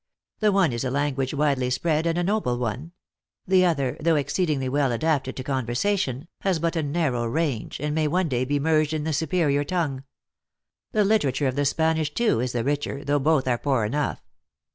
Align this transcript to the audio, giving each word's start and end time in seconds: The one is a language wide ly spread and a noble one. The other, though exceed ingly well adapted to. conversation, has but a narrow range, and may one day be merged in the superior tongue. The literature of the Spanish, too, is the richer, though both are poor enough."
The 0.39 0.51
one 0.51 0.73
is 0.73 0.83
a 0.83 0.89
language 0.89 1.31
wide 1.31 1.59
ly 1.59 1.69
spread 1.69 2.07
and 2.07 2.17
a 2.17 2.23
noble 2.23 2.57
one. 2.57 2.91
The 3.45 3.63
other, 3.65 3.97
though 3.99 4.15
exceed 4.15 4.49
ingly 4.49 4.67
well 4.67 4.91
adapted 4.91 5.35
to. 5.35 5.43
conversation, 5.43 6.27
has 6.39 6.57
but 6.57 6.75
a 6.75 6.81
narrow 6.81 7.25
range, 7.27 7.79
and 7.79 7.93
may 7.93 8.07
one 8.07 8.27
day 8.27 8.43
be 8.43 8.59
merged 8.59 8.93
in 8.95 9.03
the 9.03 9.13
superior 9.13 9.63
tongue. 9.63 10.03
The 10.91 11.05
literature 11.05 11.45
of 11.45 11.55
the 11.55 11.65
Spanish, 11.65 12.11
too, 12.15 12.39
is 12.39 12.51
the 12.53 12.63
richer, 12.63 13.03
though 13.03 13.19
both 13.19 13.47
are 13.47 13.59
poor 13.59 13.85
enough." 13.85 14.23